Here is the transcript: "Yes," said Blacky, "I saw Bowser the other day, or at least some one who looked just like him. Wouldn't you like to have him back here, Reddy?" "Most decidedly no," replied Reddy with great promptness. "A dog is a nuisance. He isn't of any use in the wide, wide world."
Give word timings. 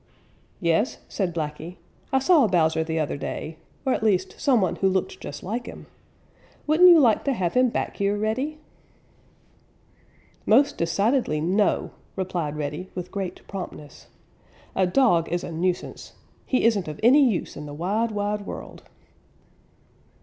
"Yes," 0.59 0.97
said 1.07 1.31
Blacky, 1.31 1.75
"I 2.11 2.17
saw 2.17 2.47
Bowser 2.47 2.83
the 2.83 2.97
other 2.99 3.17
day, 3.17 3.57
or 3.85 3.93
at 3.93 4.01
least 4.01 4.33
some 4.39 4.59
one 4.59 4.77
who 4.77 4.89
looked 4.89 5.19
just 5.19 5.43
like 5.43 5.67
him. 5.67 5.85
Wouldn't 6.65 6.89
you 6.89 6.99
like 6.99 7.23
to 7.25 7.33
have 7.33 7.53
him 7.53 7.69
back 7.69 7.97
here, 7.97 8.17
Reddy?" 8.17 8.57
"Most 10.43 10.75
decidedly 10.75 11.39
no," 11.39 11.91
replied 12.15 12.57
Reddy 12.57 12.89
with 12.95 13.11
great 13.11 13.47
promptness. 13.47 14.07
"A 14.75 14.87
dog 14.87 15.31
is 15.31 15.43
a 15.43 15.51
nuisance. 15.51 16.13
He 16.47 16.63
isn't 16.65 16.87
of 16.87 16.99
any 17.03 17.23
use 17.23 17.55
in 17.55 17.67
the 17.67 17.73
wide, 17.75 18.09
wide 18.09 18.43
world." 18.47 18.81